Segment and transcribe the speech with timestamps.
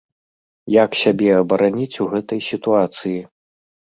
[0.83, 3.19] Як сябе абараніць ў гэтай сітуацыі?